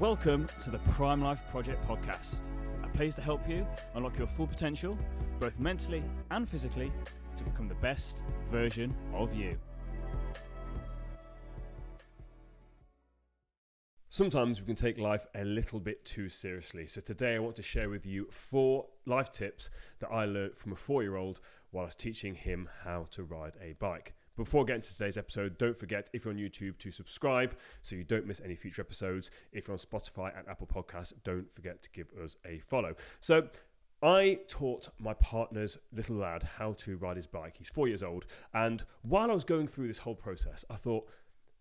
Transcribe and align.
Welcome 0.00 0.46
to 0.60 0.70
the 0.70 0.78
Prime 0.92 1.20
Life 1.20 1.40
Project 1.50 1.84
podcast, 1.88 2.42
a 2.84 2.88
place 2.96 3.16
to 3.16 3.20
help 3.20 3.48
you 3.48 3.66
unlock 3.96 4.16
your 4.16 4.28
full 4.28 4.46
potential, 4.46 4.96
both 5.40 5.58
mentally 5.58 6.04
and 6.30 6.48
physically, 6.48 6.92
to 7.34 7.42
become 7.42 7.66
the 7.66 7.74
best 7.74 8.22
version 8.48 8.94
of 9.12 9.34
you. 9.34 9.58
Sometimes 14.08 14.60
we 14.60 14.66
can 14.66 14.76
take 14.76 14.98
life 14.98 15.26
a 15.34 15.42
little 15.42 15.80
bit 15.80 16.04
too 16.04 16.28
seriously. 16.28 16.86
So 16.86 17.00
today 17.00 17.34
I 17.34 17.40
want 17.40 17.56
to 17.56 17.64
share 17.64 17.90
with 17.90 18.06
you 18.06 18.28
four 18.30 18.86
life 19.04 19.32
tips 19.32 19.68
that 19.98 20.12
I 20.12 20.26
learned 20.26 20.56
from 20.56 20.70
a 20.70 20.76
four 20.76 21.02
year 21.02 21.16
old 21.16 21.40
while 21.72 21.82
I 21.82 21.86
was 21.86 21.96
teaching 21.96 22.36
him 22.36 22.68
how 22.84 23.06
to 23.10 23.24
ride 23.24 23.54
a 23.60 23.72
bike. 23.72 24.14
Before 24.38 24.64
getting 24.64 24.82
to 24.82 24.92
today's 24.92 25.16
episode, 25.16 25.58
don't 25.58 25.76
forget 25.76 26.08
if 26.12 26.24
you're 26.24 26.32
on 26.32 26.38
YouTube 26.38 26.78
to 26.78 26.92
subscribe 26.92 27.56
so 27.82 27.96
you 27.96 28.04
don't 28.04 28.24
miss 28.24 28.40
any 28.40 28.54
future 28.54 28.80
episodes. 28.80 29.32
If 29.50 29.66
you're 29.66 29.72
on 29.74 29.78
Spotify 29.78 30.30
and 30.38 30.46
Apple 30.48 30.68
Podcasts, 30.68 31.12
don't 31.24 31.50
forget 31.50 31.82
to 31.82 31.90
give 31.90 32.06
us 32.22 32.36
a 32.46 32.60
follow. 32.60 32.94
So, 33.20 33.48
I 34.00 34.38
taught 34.46 34.90
my 35.00 35.14
partner's 35.14 35.76
little 35.92 36.14
lad 36.14 36.44
how 36.44 36.74
to 36.74 36.96
ride 36.98 37.16
his 37.16 37.26
bike. 37.26 37.56
He's 37.58 37.68
four 37.68 37.88
years 37.88 38.04
old. 38.04 38.26
And 38.54 38.84
while 39.02 39.28
I 39.28 39.34
was 39.34 39.42
going 39.42 39.66
through 39.66 39.88
this 39.88 39.98
whole 39.98 40.14
process, 40.14 40.64
I 40.70 40.76
thought 40.76 41.08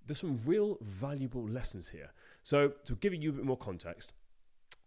there's 0.05 0.19
some 0.19 0.39
real 0.45 0.77
valuable 0.80 1.47
lessons 1.47 1.89
here. 1.89 2.11
So, 2.44 2.73
to 2.85 2.94
give 2.97 3.11
you 3.16 3.31
a 3.31 3.33
bit 3.33 3.44
more 3.44 3.57
context, 3.57 4.11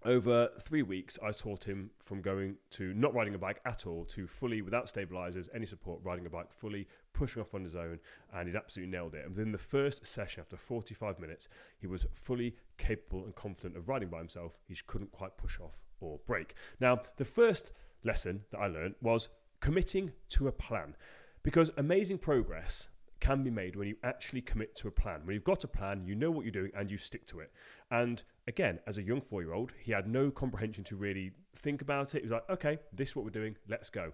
over 0.05 0.49
three 0.61 0.83
weeks, 0.83 1.19
I 1.23 1.31
taught 1.31 1.65
him 1.65 1.91
from 1.99 2.23
going 2.23 2.57
to 2.71 2.95
not 2.95 3.15
riding 3.15 3.35
a 3.35 3.39
bike 3.39 3.61
at 3.67 3.87
all 3.87 4.05
to 4.07 4.27
fully, 4.27 4.63
without 4.63 4.89
stabilizers, 4.89 5.51
any 5.55 5.67
support, 5.67 6.01
riding 6.03 6.25
a 6.25 6.31
bike 6.31 6.51
fully, 6.53 6.89
pushing 7.13 7.43
off 7.43 7.55
on 7.55 7.63
his 7.63 7.75
own, 7.75 7.99
and 8.35 8.49
he'd 8.49 8.57
absolutely 8.57 8.91
nailed 8.91 9.15
it. 9.15 9.27
And 9.27 9.37
within 9.37 9.53
the 9.53 9.59
first 9.59 10.07
session, 10.07 10.41
after 10.41 10.57
45 10.57 11.19
minutes, 11.19 11.49
he 11.79 11.87
was 11.87 12.07
fully 12.15 12.57
capable 12.79 13.25
and 13.25 13.35
confident 13.35 13.77
of 13.77 13.89
riding 13.89 14.09
by 14.09 14.19
himself. 14.19 14.59
He 14.67 14.75
just 14.75 14.87
couldn't 14.87 15.13
quite 15.13 15.37
push 15.37 15.61
off 15.61 15.77
or 16.01 16.19
brake. 16.27 16.55
Now, 16.81 17.03
the 17.17 17.25
first 17.27 17.73
lesson 18.03 18.45
that 18.53 18.59
I 18.59 18.69
learned 18.69 18.95
was 19.03 19.29
committing 19.61 20.13
to 20.31 20.49
a 20.49 20.53
plan, 20.53 20.97
because 21.43 21.71
amazing 21.77 22.19
progress 22.19 22.89
can 23.21 23.43
be 23.43 23.51
made 23.51 23.77
when 23.77 23.87
you 23.87 23.97
actually 24.03 24.41
commit 24.41 24.75
to 24.75 24.89
a 24.89 24.91
plan. 24.91 25.21
When 25.25 25.35
you've 25.35 25.45
got 25.45 25.63
a 25.63 25.69
plan, 25.69 26.05
you 26.07 26.15
know 26.15 26.31
what 26.31 26.45
you're 26.45 26.53
doing 26.53 26.73
and 26.75 26.91
you 26.91 26.97
stick 26.97 27.27
to 27.27 27.41
it. 27.41 27.53
And 27.91 28.23
again, 28.51 28.81
as 28.87 28.99
a 28.99 29.03
young 29.03 29.21
four 29.21 29.43
year 29.43 29.55
old, 29.55 29.73
he 29.81 29.93
had 29.93 30.07
no 30.07 30.31
comprehension 30.31 30.85
to 30.85 30.97
really 30.97 31.33
think 31.57 31.81
about 31.81 32.15
it. 32.15 32.19
He 32.19 32.29
was 32.29 32.33
like, 32.33 32.51
okay, 32.51 32.79
this 32.93 33.11
is 33.11 33.17
what 33.17 33.25
we're 33.25 33.31
doing, 33.31 33.57
let's 33.69 33.89
go. 33.89 34.13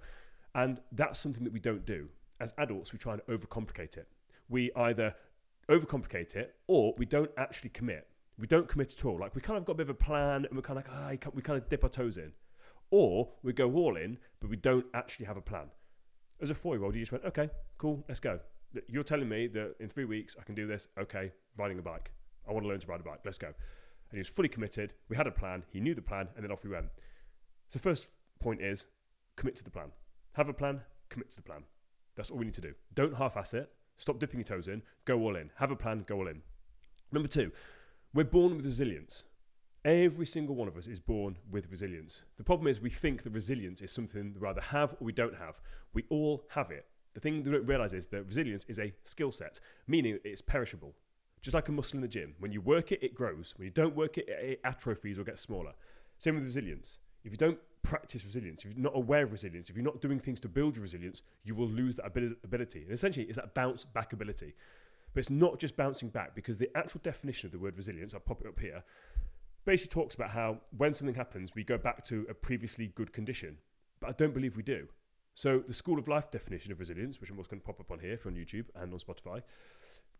And 0.54 0.80
that's 0.92 1.18
something 1.18 1.44
that 1.44 1.52
we 1.52 1.60
don't 1.60 1.84
do. 1.84 2.08
As 2.40 2.52
adults, 2.58 2.92
we 2.92 2.98
try 2.98 3.14
and 3.14 3.22
overcomplicate 3.26 3.96
it. 3.96 4.08
We 4.48 4.70
either 4.76 5.14
overcomplicate 5.68 6.36
it 6.36 6.54
or 6.66 6.94
we 6.96 7.06
don't 7.06 7.30
actually 7.36 7.70
commit. 7.70 8.06
We 8.38 8.46
don't 8.46 8.68
commit 8.68 8.92
at 8.96 9.04
all. 9.04 9.18
Like 9.18 9.34
we 9.34 9.40
kind 9.40 9.58
of 9.58 9.64
got 9.64 9.72
a 9.72 9.76
bit 9.76 9.84
of 9.84 9.90
a 9.90 9.94
plan 9.94 10.44
and 10.44 10.54
we're 10.54 10.62
kind 10.62 10.78
of 10.78 10.86
like, 10.86 11.20
ah, 11.26 11.30
we 11.34 11.42
kind 11.42 11.60
of 11.60 11.68
dip 11.68 11.82
our 11.82 11.90
toes 11.90 12.16
in. 12.18 12.32
Or 12.90 13.30
we 13.42 13.52
go 13.52 13.72
all 13.74 13.96
in, 13.96 14.18
but 14.40 14.48
we 14.50 14.56
don't 14.56 14.86
actually 14.94 15.26
have 15.26 15.36
a 15.36 15.40
plan. 15.40 15.66
As 16.40 16.50
a 16.50 16.54
four 16.54 16.76
year 16.76 16.84
old, 16.84 16.94
you 16.94 17.00
just 17.00 17.12
went, 17.12 17.24
okay, 17.24 17.50
cool, 17.78 18.04
let's 18.08 18.20
go 18.20 18.38
you're 18.88 19.04
telling 19.04 19.28
me 19.28 19.46
that 19.48 19.74
in 19.80 19.88
three 19.88 20.04
weeks 20.04 20.36
I 20.38 20.44
can 20.44 20.54
do 20.54 20.66
this. 20.66 20.86
Okay, 20.98 21.32
riding 21.56 21.78
a 21.78 21.82
bike. 21.82 22.10
I 22.48 22.52
want 22.52 22.64
to 22.64 22.68
learn 22.68 22.80
to 22.80 22.86
ride 22.86 23.00
a 23.00 23.02
bike. 23.02 23.20
Let's 23.24 23.38
go. 23.38 23.52
And 24.10 24.16
he 24.16 24.20
was 24.20 24.28
fully 24.28 24.48
committed. 24.48 24.92
We 25.08 25.16
had 25.16 25.26
a 25.26 25.32
plan. 25.32 25.64
He 25.70 25.80
knew 25.80 25.94
the 25.94 26.02
plan, 26.02 26.28
and 26.34 26.44
then 26.44 26.52
off 26.52 26.64
we 26.64 26.70
went. 26.70 26.86
So 27.68 27.78
first 27.78 28.08
point 28.40 28.60
is 28.60 28.86
commit 29.36 29.56
to 29.56 29.64
the 29.64 29.70
plan. 29.70 29.90
Have 30.32 30.48
a 30.48 30.52
plan. 30.52 30.80
Commit 31.08 31.30
to 31.30 31.36
the 31.36 31.42
plan. 31.42 31.64
That's 32.16 32.30
all 32.30 32.38
we 32.38 32.44
need 32.44 32.54
to 32.54 32.60
do. 32.60 32.74
Don't 32.94 33.16
half-ass 33.16 33.54
it. 33.54 33.70
Stop 33.96 34.18
dipping 34.18 34.40
your 34.40 34.44
toes 34.44 34.68
in. 34.68 34.82
Go 35.04 35.20
all 35.20 35.36
in. 35.36 35.50
Have 35.56 35.70
a 35.70 35.76
plan. 35.76 36.04
Go 36.06 36.16
all 36.16 36.28
in. 36.28 36.42
Number 37.12 37.28
two, 37.28 37.52
we're 38.14 38.24
born 38.24 38.56
with 38.56 38.66
resilience. 38.66 39.22
Every 39.84 40.26
single 40.26 40.56
one 40.56 40.66
of 40.66 40.76
us 40.76 40.88
is 40.88 40.98
born 40.98 41.36
with 41.50 41.70
resilience. 41.70 42.22
The 42.38 42.44
problem 42.44 42.66
is 42.66 42.80
we 42.80 42.90
think 42.90 43.22
that 43.22 43.30
resilience 43.30 43.80
is 43.82 43.92
something 43.92 44.34
we 44.40 44.48
either 44.48 44.60
have 44.60 44.94
or 44.94 45.04
we 45.04 45.12
don't 45.12 45.36
have. 45.36 45.60
We 45.94 46.04
all 46.10 46.44
have 46.48 46.70
it. 46.70 46.86
The 47.14 47.20
thing 47.20 47.42
they 47.42 47.52
don't 47.52 47.66
realize 47.66 47.92
is 47.92 48.08
that 48.08 48.26
resilience 48.26 48.64
is 48.68 48.78
a 48.78 48.92
skill 49.04 49.30
set, 49.30 49.60
meaning 49.86 50.18
it's 50.24 50.40
perishable. 50.40 50.92
Just 51.42 51.54
like 51.54 51.68
a 51.68 51.72
muscle 51.72 51.96
in 51.96 52.02
the 52.02 52.08
gym. 52.08 52.34
When 52.38 52.52
you 52.52 52.60
work 52.60 52.92
it, 52.92 53.02
it 53.02 53.14
grows. 53.14 53.54
When 53.56 53.66
you 53.66 53.70
don't 53.70 53.94
work 53.94 54.18
it, 54.18 54.28
it 54.28 54.60
atrophies 54.64 55.18
or 55.18 55.24
gets 55.24 55.40
smaller. 55.40 55.72
Same 56.18 56.34
with 56.34 56.44
resilience. 56.44 56.98
If 57.24 57.32
you 57.32 57.38
don't 57.38 57.58
practice 57.82 58.24
resilience, 58.24 58.64
if 58.64 58.72
you're 58.72 58.82
not 58.82 58.96
aware 58.96 59.24
of 59.24 59.32
resilience, 59.32 59.70
if 59.70 59.76
you're 59.76 59.84
not 59.84 60.00
doing 60.00 60.18
things 60.18 60.40
to 60.40 60.48
build 60.48 60.76
your 60.76 60.82
resilience, 60.82 61.22
you 61.44 61.54
will 61.54 61.68
lose 61.68 61.96
that 61.96 62.06
ability. 62.06 62.82
And 62.82 62.92
essentially, 62.92 63.26
it's 63.26 63.36
that 63.36 63.54
bounce 63.54 63.84
back 63.84 64.12
ability. 64.12 64.54
But 65.12 65.20
it's 65.20 65.30
not 65.30 65.58
just 65.58 65.76
bouncing 65.76 66.08
back 66.08 66.34
because 66.34 66.58
the 66.58 66.70
actual 66.76 67.00
definition 67.02 67.46
of 67.46 67.52
the 67.52 67.58
word 67.58 67.76
resilience, 67.76 68.12
I'll 68.12 68.20
pop 68.20 68.40
it 68.40 68.46
up 68.46 68.58
here, 68.58 68.82
basically 69.64 70.02
talks 70.02 70.14
about 70.14 70.30
how 70.30 70.58
when 70.76 70.94
something 70.94 71.14
happens, 71.14 71.54
we 71.54 71.64
go 71.64 71.78
back 71.78 72.04
to 72.06 72.26
a 72.28 72.34
previously 72.34 72.88
good 72.88 73.12
condition. 73.12 73.58
But 74.00 74.10
I 74.10 74.12
don't 74.12 74.34
believe 74.34 74.56
we 74.56 74.62
do. 74.62 74.88
So 75.34 75.62
the 75.66 75.74
School 75.74 75.98
of 75.98 76.08
Life 76.08 76.30
definition 76.30 76.72
of 76.72 76.80
resilience, 76.80 77.20
which 77.20 77.30
I'm 77.30 77.38
also 77.38 77.50
going 77.50 77.60
to 77.60 77.66
pop 77.66 77.80
up 77.80 77.90
on 77.90 77.98
here 77.98 78.16
for 78.16 78.28
on 78.28 78.36
YouTube 78.36 78.66
and 78.74 78.92
on 78.92 78.98
Spotify, 78.98 79.42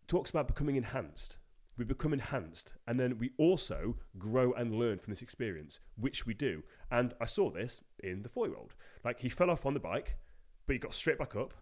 talks 0.07 0.31
about 0.31 0.49
becoming 0.49 0.77
enhanced. 0.77 1.37
We 1.79 1.85
become 1.85 2.15
enhanced, 2.15 2.73
and 2.87 2.99
then 2.99 3.19
we 3.19 3.33
also 3.39 3.97
grow 4.19 4.53
and 4.53 4.75
learn 4.75 4.99
from 4.99 5.13
this 5.13 5.21
experience, 5.21 5.81
which 5.97 6.25
we 6.25 6.33
do. 6.33 6.63
And 6.91 7.13
I 7.21 7.27
saw 7.27 7.51
this 7.51 7.83
in 8.03 8.23
the 8.23 8.29
four-year-old. 8.29 8.75
Like 9.05 9.21
he 9.21 9.29
fell 9.29 9.51
off 9.51 9.67
on 9.67 9.75
the 9.75 9.81
bike, 9.81 10.17
but 10.67 10.73
he 10.73 10.79
got 10.79 10.95
straight 10.95 11.19
back 11.19 11.37
up, 11.37 11.53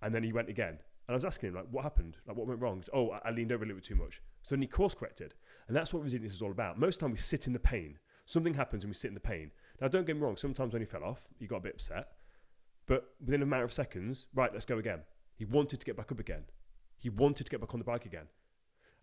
and 0.00 0.14
then 0.14 0.22
he 0.22 0.32
went 0.32 0.48
again. 0.48 0.78
And 1.06 1.12
I 1.12 1.14
was 1.14 1.24
asking 1.24 1.50
him, 1.50 1.54
like, 1.56 1.66
what 1.70 1.82
happened? 1.82 2.16
Like, 2.26 2.36
what 2.36 2.46
went 2.46 2.60
wrong? 2.62 2.82
Said, 2.82 2.94
oh, 2.94 3.10
I 3.10 3.30
leaned 3.30 3.52
over 3.52 3.62
a 3.62 3.66
little 3.66 3.80
bit 3.80 3.84
too 3.84 3.94
much. 3.94 4.22
So 4.42 4.54
then 4.54 4.62
he 4.62 4.68
course 4.68 4.94
corrected. 4.94 5.34
And 5.68 5.76
that's 5.76 5.92
what 5.92 6.02
resilience 6.02 6.32
is 6.32 6.40
all 6.40 6.50
about. 6.50 6.78
Most 6.78 6.96
of 6.96 7.00
the 7.00 7.04
time 7.06 7.12
we 7.12 7.18
sit 7.18 7.46
in 7.46 7.52
the 7.52 7.58
pain. 7.58 7.98
Something 8.24 8.54
happens 8.54 8.84
and 8.84 8.90
we 8.90 8.94
sit 8.94 9.08
in 9.08 9.14
the 9.14 9.20
pain. 9.20 9.50
Now, 9.82 9.88
don't 9.88 10.06
get 10.06 10.16
me 10.16 10.22
wrong, 10.22 10.38
sometimes 10.38 10.72
when 10.72 10.80
he 10.80 10.86
fell 10.86 11.04
off, 11.04 11.20
he 11.38 11.46
got 11.46 11.56
a 11.56 11.60
bit 11.60 11.74
upset. 11.74 12.08
But 12.86 13.04
within 13.22 13.42
a 13.42 13.46
matter 13.46 13.64
of 13.64 13.72
seconds, 13.72 14.26
right, 14.34 14.50
let's 14.50 14.64
go 14.64 14.78
again. 14.78 15.00
He 15.36 15.44
wanted 15.44 15.78
to 15.80 15.84
get 15.84 15.96
back 15.96 16.10
up 16.10 16.20
again. 16.20 16.44
He 17.04 17.10
wanted 17.10 17.44
to 17.44 17.50
get 17.50 17.60
back 17.60 17.74
on 17.74 17.80
the 17.80 17.84
bike 17.84 18.06
again. 18.06 18.28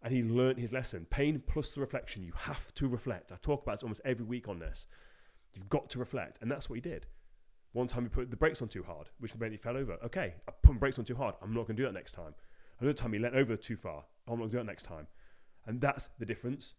And 0.02 0.12
he 0.12 0.24
learnt 0.24 0.58
his 0.58 0.74
lesson. 0.74 1.06
Pain 1.12 1.44
plus 1.46 1.70
the 1.70 1.82
reflection. 1.82 2.24
You 2.24 2.34
have 2.36 2.74
to 2.74 2.88
reflect. 2.88 3.32
I 3.32 3.36
talk 3.40 3.62
about 3.62 3.76
it 3.76 3.84
almost 3.84 4.02
every 4.04 4.26
week 4.26 4.48
on 4.48 4.58
this. 4.58 4.88
You've 5.54 5.70
got 5.70 5.88
to 5.92 6.00
reflect. 6.00 6.40
And 6.42 6.50
that's 6.50 6.68
what 6.68 6.78
he 6.78 6.82
did. 6.82 7.06
One 7.74 7.86
time 7.86 8.02
he 8.02 8.10
put 8.10 8.32
the 8.32 8.36
brakes 8.36 8.60
on 8.60 8.70
too 8.70 8.82
hard, 8.82 9.10
which 9.20 9.36
meant 9.36 9.52
he 9.52 9.58
fell 9.60 9.78
over. 9.78 9.98
Okay, 10.04 10.34
I 10.48 10.52
put 10.64 10.80
brakes 10.80 10.98
on 10.98 11.06
too 11.06 11.14
hard. 11.14 11.36
I'm 11.44 11.54
not 11.54 11.68
going 11.68 11.78
to 11.78 11.84
do 11.84 11.86
that 11.86 11.94
next 11.94 12.14
time. 12.14 12.34
Another 12.80 12.98
time 12.98 13.14
he 13.14 13.20
leant 13.20 13.36
over 13.36 13.56
too 13.56 13.78
far. 13.78 14.06
I'm 14.28 14.34
not 14.34 14.38
going 14.38 14.50
to 14.50 14.58
do 14.58 14.58
that 14.58 14.66
next 14.66 14.84
time. 14.86 15.06
And 15.68 15.80
that's 15.80 16.10
the 16.18 16.26
difference 16.26 16.74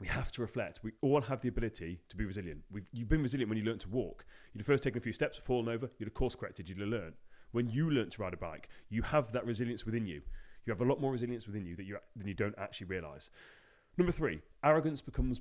we 0.00 0.06
have 0.06 0.32
to 0.32 0.40
reflect. 0.40 0.80
We 0.82 0.92
all 1.02 1.20
have 1.20 1.42
the 1.42 1.48
ability 1.48 2.00
to 2.08 2.16
be 2.16 2.24
resilient. 2.24 2.62
We've, 2.70 2.88
you've 2.90 3.10
been 3.10 3.20
resilient 3.20 3.50
when 3.50 3.58
you 3.58 3.64
learned 3.64 3.80
to 3.80 3.90
walk. 3.90 4.24
You'd 4.54 4.60
have 4.60 4.66
first 4.66 4.82
taken 4.82 4.96
a 4.96 5.02
few 5.02 5.12
steps, 5.12 5.36
fallen 5.36 5.68
over, 5.68 5.90
you'd 5.98 6.06
have 6.06 6.14
course 6.14 6.34
corrected, 6.34 6.70
you'd 6.70 6.78
have 6.78 6.88
learned. 6.88 7.16
When 7.52 7.68
you 7.70 7.90
learn 7.90 8.10
to 8.10 8.22
ride 8.22 8.34
a 8.34 8.38
bike, 8.38 8.68
you 8.88 9.02
have 9.02 9.32
that 9.32 9.46
resilience 9.46 9.84
within 9.84 10.06
you. 10.06 10.22
You 10.66 10.72
have 10.72 10.80
a 10.80 10.84
lot 10.84 11.00
more 11.00 11.12
resilience 11.12 11.46
within 11.46 11.64
you 11.64 11.76
that 11.76 11.84
you, 11.84 11.98
than 12.14 12.28
you 12.28 12.34
don't 12.34 12.54
actually 12.58 12.88
realize. 12.88 13.30
Number 13.98 14.12
three, 14.12 14.42
arrogance 14.62 15.00
becomes 15.00 15.40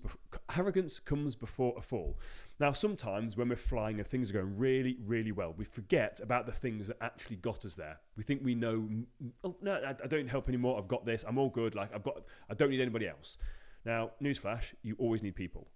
arrogance 0.58 0.98
comes 0.98 1.36
before 1.36 1.76
a 1.78 1.82
fall. 1.82 2.18
Now, 2.60 2.72
sometimes 2.72 3.38
when 3.38 3.50
we're 3.50 3.56
flying 3.56 4.00
and 4.00 4.08
things 4.08 4.32
are 4.32 4.34
going 4.34 4.58
really, 4.58 4.98
really 5.06 5.32
well, 5.32 5.54
we 5.56 5.64
forget 5.64 6.20
about 6.24 6.48
the 6.48 6.52
things 6.52 6.88
that 6.88 6.98
actually 7.00 7.36
got 7.36 7.66
us 7.66 7.76
there. 7.76 8.00
We 8.16 8.24
think 8.24 8.42
we 8.44 8.56
know. 8.56 8.90
Oh 9.44 9.56
no, 9.62 9.74
I, 9.74 9.90
I 9.92 10.08
don't 10.08 10.28
help 10.28 10.50
anymore. 10.50 10.80
I've 10.80 10.88
got 10.88 11.06
this. 11.06 11.24
I'm 11.28 11.38
all 11.38 11.50
good. 11.50 11.76
Like 11.76 11.94
I've 11.94 12.04
got. 12.04 12.24
I 12.50 12.56
don't 12.56 12.72
need 12.72 12.82
anybody 12.82 13.08
else. 13.08 13.38
Now, 13.86 14.12
newsflash, 14.22 14.74
you 14.82 14.96
always 14.98 15.22
need 15.22 15.36
people. 15.36 15.68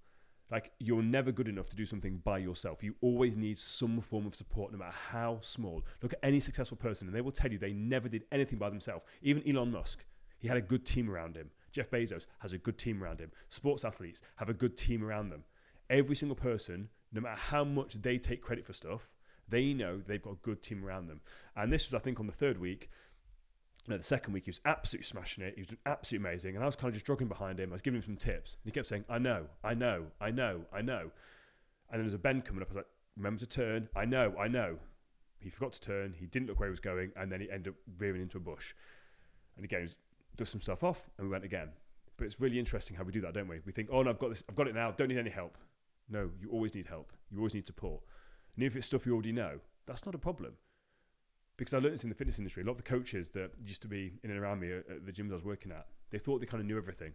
Like, 0.51 0.71
you're 0.79 1.01
never 1.01 1.31
good 1.31 1.47
enough 1.47 1.69
to 1.69 1.75
do 1.77 1.85
something 1.85 2.17
by 2.25 2.39
yourself. 2.39 2.83
You 2.83 2.95
always 2.99 3.37
need 3.37 3.57
some 3.57 4.01
form 4.01 4.27
of 4.27 4.35
support, 4.35 4.73
no 4.73 4.79
matter 4.79 4.95
how 5.11 5.39
small. 5.41 5.83
Look 6.01 6.13
at 6.13 6.19
any 6.21 6.41
successful 6.41 6.77
person, 6.77 7.07
and 7.07 7.15
they 7.15 7.21
will 7.21 7.31
tell 7.31 7.51
you 7.51 7.57
they 7.57 7.71
never 7.71 8.09
did 8.09 8.25
anything 8.31 8.59
by 8.59 8.69
themselves. 8.69 9.05
Even 9.21 9.47
Elon 9.47 9.71
Musk, 9.71 10.03
he 10.39 10.49
had 10.49 10.57
a 10.57 10.61
good 10.61 10.85
team 10.85 11.09
around 11.09 11.37
him. 11.37 11.51
Jeff 11.71 11.89
Bezos 11.89 12.25
has 12.39 12.51
a 12.51 12.57
good 12.57 12.77
team 12.77 13.01
around 13.01 13.21
him. 13.21 13.31
Sports 13.47 13.85
athletes 13.85 14.21
have 14.35 14.49
a 14.49 14.53
good 14.53 14.75
team 14.75 15.03
around 15.03 15.29
them. 15.29 15.45
Every 15.89 16.17
single 16.17 16.35
person, 16.35 16.89
no 17.13 17.21
matter 17.21 17.39
how 17.39 17.63
much 17.63 18.01
they 18.01 18.17
take 18.17 18.41
credit 18.41 18.65
for 18.65 18.73
stuff, 18.73 19.13
they 19.47 19.73
know 19.73 19.99
they've 19.99 20.21
got 20.21 20.33
a 20.33 20.43
good 20.43 20.61
team 20.61 20.83
around 20.83 21.07
them. 21.07 21.21
And 21.55 21.71
this 21.71 21.89
was, 21.89 21.99
I 21.99 22.03
think, 22.03 22.19
on 22.19 22.27
the 22.27 22.33
third 22.33 22.59
week 22.59 22.89
no, 23.87 23.97
the 23.97 24.03
second 24.03 24.33
week 24.33 24.45
he 24.45 24.49
was 24.49 24.61
absolutely 24.65 25.05
smashing 25.05 25.43
it. 25.43 25.55
He 25.55 25.61
was 25.61 25.67
doing 25.67 25.79
absolutely 25.85 26.29
amazing, 26.29 26.55
and 26.55 26.63
I 26.63 26.67
was 26.67 26.75
kind 26.75 26.89
of 26.89 26.93
just 26.93 27.05
jogging 27.05 27.27
behind 27.27 27.59
him. 27.59 27.71
I 27.71 27.73
was 27.73 27.81
giving 27.81 27.99
him 27.99 28.05
some 28.05 28.15
tips, 28.15 28.57
and 28.63 28.71
he 28.71 28.71
kept 28.71 28.87
saying, 28.87 29.05
"I 29.09 29.17
know, 29.17 29.47
I 29.63 29.73
know, 29.73 30.05
I 30.19 30.29
know, 30.29 30.61
I 30.71 30.81
know." 30.81 31.11
And 31.89 31.99
then 31.99 31.99
there 31.99 32.03
was 32.03 32.13
a 32.13 32.19
bend 32.19 32.45
coming 32.45 32.61
up. 32.61 32.69
I 32.69 32.73
was 32.73 32.77
like, 32.77 32.89
"Remember 33.17 33.39
to 33.39 33.47
turn." 33.47 33.89
I 33.95 34.05
know, 34.05 34.35
I 34.37 34.47
know. 34.47 34.77
He 35.39 35.49
forgot 35.49 35.73
to 35.73 35.81
turn. 35.81 36.13
He 36.13 36.27
didn't 36.27 36.47
look 36.47 36.59
where 36.59 36.69
he 36.69 36.71
was 36.71 36.79
going, 36.79 37.11
and 37.15 37.31
then 37.31 37.41
he 37.41 37.49
ended 37.49 37.73
up 37.73 37.75
veering 37.87 38.21
into 38.21 38.37
a 38.37 38.41
bush. 38.41 38.75
And 39.55 39.65
again, 39.65 39.81
he 39.81 39.93
dust 40.37 40.51
some 40.51 40.61
stuff 40.61 40.83
off, 40.83 41.09
and 41.17 41.27
we 41.27 41.31
went 41.31 41.43
again. 41.43 41.69
But 42.17 42.25
it's 42.25 42.39
really 42.39 42.59
interesting 42.59 42.95
how 42.95 43.03
we 43.03 43.11
do 43.11 43.21
that, 43.21 43.33
don't 43.33 43.47
we? 43.47 43.61
We 43.65 43.71
think, 43.71 43.89
"Oh 43.91 44.03
no, 44.03 44.11
I've 44.11 44.19
got 44.19 44.29
this. 44.29 44.43
I've 44.47 44.55
got 44.55 44.67
it 44.67 44.75
now. 44.75 44.91
Don't 44.91 45.07
need 45.07 45.17
any 45.17 45.31
help." 45.31 45.57
No, 46.07 46.29
you 46.39 46.49
always 46.51 46.75
need 46.75 46.87
help. 46.87 47.11
You 47.31 47.37
always 47.39 47.55
need 47.55 47.65
support. 47.65 48.03
And 48.55 48.63
even 48.63 48.73
if 48.73 48.77
it's 48.77 48.87
stuff 48.87 49.05
you 49.05 49.13
already 49.13 49.31
know, 49.31 49.59
that's 49.85 50.05
not 50.05 50.13
a 50.13 50.19
problem 50.19 50.57
because 51.61 51.75
I 51.75 51.77
learned 51.77 51.93
this 51.93 52.03
in 52.03 52.09
the 52.09 52.15
fitness 52.15 52.39
industry. 52.39 52.63
A 52.63 52.65
lot 52.65 52.71
of 52.71 52.77
the 52.77 52.83
coaches 52.83 53.29
that 53.35 53.51
used 53.63 53.83
to 53.83 53.87
be 53.87 54.13
in 54.23 54.31
and 54.31 54.39
around 54.39 54.61
me 54.61 54.71
at 54.71 55.05
the 55.05 55.11
gyms 55.11 55.29
I 55.29 55.35
was 55.35 55.43
working 55.43 55.71
at, 55.71 55.85
they 56.09 56.17
thought 56.17 56.39
they 56.39 56.47
kind 56.47 56.59
of 56.59 56.65
knew 56.65 56.75
everything. 56.75 57.11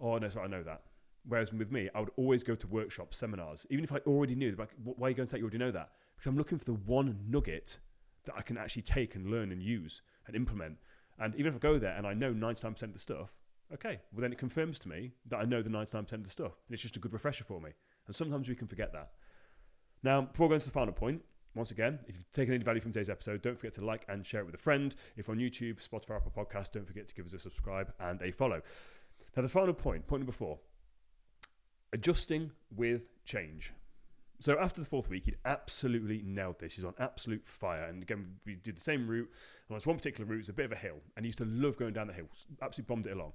Oh, 0.00 0.16
no, 0.16 0.30
so 0.30 0.40
I 0.40 0.46
know 0.46 0.62
that. 0.62 0.80
Whereas 1.28 1.52
with 1.52 1.70
me, 1.70 1.90
I 1.94 2.00
would 2.00 2.08
always 2.16 2.42
go 2.42 2.54
to 2.54 2.66
workshops, 2.66 3.18
seminars, 3.18 3.66
even 3.68 3.84
if 3.84 3.92
I 3.92 3.98
already 4.06 4.34
knew. 4.34 4.56
Like, 4.58 4.70
why 4.82 5.08
are 5.08 5.10
you 5.10 5.14
going 5.14 5.26
to 5.26 5.30
take? 5.30 5.40
You 5.40 5.44
already 5.44 5.58
know 5.58 5.70
that 5.72 5.90
because 6.16 6.26
I'm 6.26 6.38
looking 6.38 6.56
for 6.56 6.64
the 6.64 6.72
one 6.72 7.18
nugget 7.28 7.80
that 8.24 8.34
I 8.34 8.40
can 8.40 8.56
actually 8.56 8.80
take 8.80 9.14
and 9.14 9.30
learn 9.30 9.52
and 9.52 9.62
use 9.62 10.00
and 10.26 10.34
implement. 10.34 10.78
And 11.18 11.34
even 11.34 11.52
if 11.52 11.56
I 11.56 11.58
go 11.58 11.78
there 11.78 11.94
and 11.94 12.06
I 12.06 12.14
know 12.14 12.32
99% 12.32 12.82
of 12.82 12.92
the 12.94 12.98
stuff, 12.98 13.28
okay, 13.74 14.00
well 14.10 14.22
then 14.22 14.32
it 14.32 14.38
confirms 14.38 14.78
to 14.78 14.88
me 14.88 15.12
that 15.28 15.36
I 15.36 15.44
know 15.44 15.60
the 15.60 15.68
99% 15.68 16.12
of 16.12 16.24
the 16.24 16.30
stuff. 16.30 16.52
And 16.66 16.72
it's 16.72 16.82
just 16.82 16.96
a 16.96 16.98
good 16.98 17.12
refresher 17.12 17.44
for 17.44 17.60
me. 17.60 17.72
And 18.06 18.16
sometimes 18.16 18.48
we 18.48 18.54
can 18.54 18.68
forget 18.68 18.94
that. 18.94 19.10
Now, 20.02 20.22
before 20.22 20.48
going 20.48 20.60
to 20.60 20.66
the 20.66 20.72
final 20.72 20.94
point, 20.94 21.20
once 21.54 21.70
again, 21.70 21.98
if 22.06 22.16
you've 22.16 22.30
taken 22.32 22.54
any 22.54 22.62
value 22.62 22.80
from 22.80 22.92
today's 22.92 23.10
episode, 23.10 23.42
don't 23.42 23.58
forget 23.58 23.74
to 23.74 23.84
like 23.84 24.04
and 24.08 24.24
share 24.24 24.40
it 24.40 24.46
with 24.46 24.54
a 24.54 24.58
friend. 24.58 24.94
If 25.16 25.28
on 25.28 25.38
YouTube, 25.38 25.86
Spotify, 25.86 26.16
Apple 26.16 26.32
Podcast, 26.36 26.72
don't 26.72 26.86
forget 26.86 27.08
to 27.08 27.14
give 27.14 27.26
us 27.26 27.32
a 27.32 27.38
subscribe 27.38 27.92
and 27.98 28.22
a 28.22 28.30
follow. 28.30 28.62
Now, 29.36 29.42
the 29.42 29.48
final 29.48 29.74
point, 29.74 30.06
point 30.06 30.20
number 30.20 30.32
four, 30.32 30.58
adjusting 31.92 32.52
with 32.74 33.08
change. 33.24 33.72
So 34.38 34.58
after 34.58 34.80
the 34.80 34.86
fourth 34.86 35.10
week, 35.10 35.26
he'd 35.26 35.36
absolutely 35.44 36.22
nailed 36.24 36.60
this. 36.60 36.74
He's 36.74 36.84
on 36.84 36.94
absolute 36.98 37.46
fire. 37.46 37.84
And 37.84 38.02
again, 38.02 38.36
we 38.46 38.54
did 38.54 38.76
the 38.76 38.80
same 38.80 39.06
route. 39.06 39.28
And 39.68 39.74
on 39.74 39.76
this 39.76 39.86
one 39.86 39.96
particular 39.96 40.28
route, 40.28 40.40
it's 40.40 40.48
a 40.48 40.54
bit 40.54 40.64
of 40.64 40.72
a 40.72 40.76
hill. 40.76 40.96
And 41.16 41.26
he 41.26 41.28
used 41.28 41.38
to 41.38 41.44
love 41.44 41.76
going 41.76 41.92
down 41.92 42.06
the 42.06 42.14
hill. 42.14 42.28
Absolutely 42.62 42.94
bombed 42.94 43.06
it 43.06 43.12
along. 43.12 43.32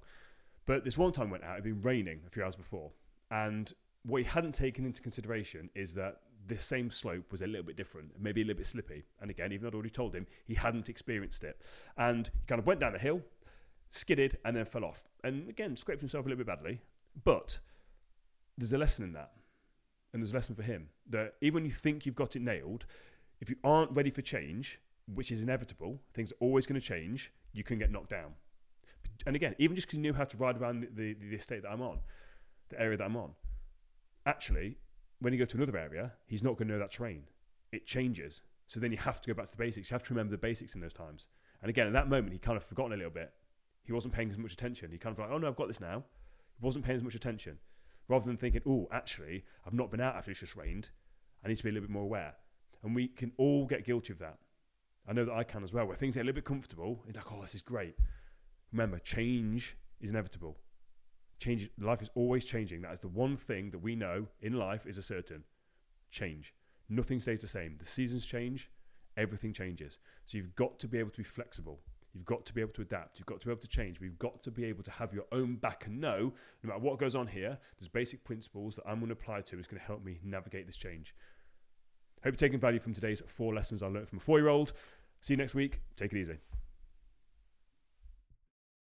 But 0.66 0.84
this 0.84 0.98
one 0.98 1.12
time 1.12 1.30
went 1.30 1.44
out, 1.44 1.52
it 1.52 1.54
had 1.56 1.64
been 1.64 1.82
raining 1.82 2.20
a 2.26 2.30
few 2.30 2.42
hours 2.42 2.56
before. 2.56 2.90
And 3.30 3.72
what 4.04 4.22
he 4.22 4.28
hadn't 4.28 4.54
taken 4.54 4.84
into 4.84 5.00
consideration 5.00 5.70
is 5.76 5.94
that 5.94 6.22
this 6.46 6.64
same 6.64 6.90
slope 6.90 7.32
was 7.32 7.42
a 7.42 7.46
little 7.46 7.64
bit 7.64 7.76
different, 7.76 8.12
maybe 8.20 8.42
a 8.42 8.44
little 8.44 8.58
bit 8.58 8.66
slippy. 8.66 9.04
And 9.20 9.30
again, 9.30 9.52
even 9.52 9.66
I'd 9.66 9.74
already 9.74 9.90
told 9.90 10.14
him, 10.14 10.26
he 10.44 10.54
hadn't 10.54 10.88
experienced 10.88 11.44
it. 11.44 11.60
And 11.96 12.30
he 12.32 12.46
kind 12.46 12.58
of 12.58 12.66
went 12.66 12.80
down 12.80 12.92
the 12.92 12.98
hill, 12.98 13.22
skidded, 13.90 14.38
and 14.44 14.56
then 14.56 14.64
fell 14.64 14.84
off. 14.84 15.04
And 15.24 15.48
again, 15.48 15.76
scraped 15.76 16.00
himself 16.00 16.26
a 16.26 16.28
little 16.28 16.44
bit 16.44 16.46
badly. 16.46 16.80
But 17.24 17.58
there's 18.56 18.72
a 18.72 18.78
lesson 18.78 19.04
in 19.04 19.12
that. 19.14 19.32
And 20.12 20.22
there's 20.22 20.32
a 20.32 20.34
lesson 20.34 20.54
for 20.54 20.62
him 20.62 20.88
that 21.10 21.34
even 21.40 21.54
when 21.54 21.64
you 21.64 21.72
think 21.72 22.06
you've 22.06 22.14
got 22.14 22.36
it 22.36 22.42
nailed, 22.42 22.86
if 23.40 23.50
you 23.50 23.56
aren't 23.64 23.90
ready 23.92 24.10
for 24.10 24.22
change, 24.22 24.80
which 25.12 25.30
is 25.30 25.42
inevitable, 25.42 26.00
things 26.14 26.32
are 26.32 26.36
always 26.40 26.66
going 26.66 26.80
to 26.80 26.86
change, 26.86 27.32
you 27.52 27.64
can 27.64 27.78
get 27.78 27.90
knocked 27.90 28.10
down. 28.10 28.34
And 29.26 29.36
again, 29.36 29.54
even 29.58 29.74
just 29.74 29.88
because 29.88 29.98
you 29.98 30.02
knew 30.02 30.12
how 30.12 30.24
to 30.24 30.36
ride 30.36 30.56
around 30.56 30.80
the, 30.80 30.88
the, 31.14 31.14
the 31.30 31.36
estate 31.36 31.62
that 31.62 31.70
I'm 31.70 31.82
on, 31.82 31.98
the 32.68 32.80
area 32.80 32.96
that 32.96 33.04
I'm 33.04 33.16
on, 33.16 33.32
actually, 34.24 34.78
when 35.20 35.32
you 35.32 35.38
go 35.38 35.44
to 35.44 35.56
another 35.56 35.78
area, 35.78 36.12
he's 36.26 36.42
not 36.42 36.56
going 36.56 36.68
to 36.68 36.74
know 36.74 36.80
that 36.80 36.92
terrain. 36.92 37.24
It 37.72 37.86
changes. 37.86 38.42
So 38.66 38.80
then 38.80 38.92
you 38.92 38.98
have 38.98 39.20
to 39.20 39.28
go 39.28 39.34
back 39.34 39.46
to 39.46 39.52
the 39.52 39.62
basics. 39.62 39.90
You 39.90 39.94
have 39.94 40.02
to 40.04 40.14
remember 40.14 40.32
the 40.32 40.38
basics 40.38 40.74
in 40.74 40.80
those 40.80 40.94
times. 40.94 41.28
And 41.62 41.70
again, 41.70 41.86
at 41.86 41.92
that 41.94 42.08
moment, 42.08 42.32
he 42.32 42.38
kind 42.38 42.56
of 42.56 42.64
forgotten 42.64 42.92
a 42.92 42.96
little 42.96 43.10
bit. 43.10 43.32
He 43.84 43.92
wasn't 43.92 44.14
paying 44.14 44.30
as 44.30 44.38
much 44.38 44.52
attention. 44.52 44.90
He 44.90 44.98
kind 44.98 45.12
of 45.12 45.18
like, 45.18 45.30
oh 45.30 45.38
no, 45.38 45.48
I've 45.48 45.56
got 45.56 45.68
this 45.68 45.80
now. 45.80 46.04
He 46.58 46.64
wasn't 46.64 46.84
paying 46.84 46.96
as 46.96 47.04
much 47.04 47.14
attention. 47.14 47.58
Rather 48.08 48.26
than 48.26 48.36
thinking, 48.36 48.62
oh, 48.66 48.88
actually, 48.92 49.44
I've 49.66 49.72
not 49.72 49.90
been 49.90 50.00
out 50.00 50.16
after 50.16 50.30
it's 50.30 50.40
just 50.40 50.56
rained. 50.56 50.90
I 51.44 51.48
need 51.48 51.56
to 51.56 51.62
be 51.62 51.70
a 51.70 51.72
little 51.72 51.88
bit 51.88 51.92
more 51.92 52.02
aware. 52.02 52.34
And 52.82 52.94
we 52.94 53.08
can 53.08 53.32
all 53.36 53.66
get 53.66 53.84
guilty 53.84 54.12
of 54.12 54.18
that. 54.18 54.38
I 55.08 55.12
know 55.12 55.24
that 55.24 55.32
I 55.32 55.44
can 55.44 55.62
as 55.62 55.72
well, 55.72 55.86
where 55.86 55.96
things 55.96 56.14
get 56.14 56.20
a 56.20 56.24
little 56.24 56.34
bit 56.34 56.44
comfortable. 56.44 57.02
It's 57.08 57.16
like, 57.16 57.32
oh, 57.32 57.40
this 57.40 57.54
is 57.54 57.62
great. 57.62 57.94
Remember, 58.72 58.98
change 58.98 59.76
is 60.00 60.10
inevitable. 60.10 60.56
Change, 61.38 61.68
life 61.78 62.02
is 62.02 62.10
always 62.14 62.44
changing. 62.44 62.82
That 62.82 62.92
is 62.92 63.00
the 63.00 63.08
one 63.08 63.36
thing 63.36 63.70
that 63.70 63.78
we 63.78 63.94
know 63.94 64.26
in 64.40 64.54
life 64.54 64.86
is 64.86 64.98
a 64.98 65.02
certain 65.02 65.44
change. 66.10 66.54
Nothing 66.88 67.20
stays 67.20 67.40
the 67.40 67.46
same. 67.46 67.76
The 67.78 67.86
seasons 67.86 68.24
change, 68.24 68.70
everything 69.16 69.52
changes. 69.52 69.98
So 70.24 70.38
you've 70.38 70.54
got 70.54 70.78
to 70.78 70.88
be 70.88 70.98
able 70.98 71.10
to 71.10 71.18
be 71.18 71.24
flexible. 71.24 71.80
You've 72.14 72.24
got 72.24 72.46
to 72.46 72.54
be 72.54 72.62
able 72.62 72.72
to 72.72 72.82
adapt. 72.82 73.18
You've 73.18 73.26
got 73.26 73.40
to 73.40 73.46
be 73.46 73.52
able 73.52 73.60
to 73.60 73.68
change. 73.68 74.00
We've 74.00 74.18
got 74.18 74.42
to 74.44 74.50
be 74.50 74.64
able 74.64 74.82
to 74.84 74.90
have 74.90 75.12
your 75.12 75.24
own 75.32 75.56
back 75.56 75.84
and 75.86 76.00
know, 76.00 76.32
no 76.62 76.68
matter 76.68 76.80
what 76.80 76.98
goes 76.98 77.14
on 77.14 77.26
here, 77.26 77.58
there's 77.78 77.88
basic 77.88 78.24
principles 78.24 78.76
that 78.76 78.84
I'm 78.88 79.00
going 79.00 79.08
to 79.08 79.12
apply 79.12 79.42
to 79.42 79.58
is 79.58 79.66
going 79.66 79.80
to 79.80 79.86
help 79.86 80.02
me 80.02 80.18
navigate 80.24 80.66
this 80.66 80.78
change. 80.78 81.14
Hope 82.24 82.32
you're 82.32 82.48
taking 82.48 82.58
value 82.58 82.80
from 82.80 82.94
today's 82.94 83.22
four 83.26 83.54
lessons 83.54 83.82
I 83.82 83.88
learned 83.88 84.08
from 84.08 84.18
a 84.18 84.22
four 84.22 84.38
year 84.38 84.48
old. 84.48 84.72
See 85.20 85.34
you 85.34 85.38
next 85.38 85.54
week. 85.54 85.80
Take 85.96 86.12
it 86.12 86.18
easy. 86.18 86.38